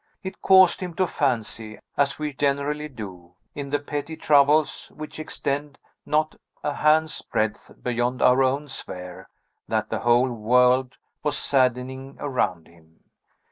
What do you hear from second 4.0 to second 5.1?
troubles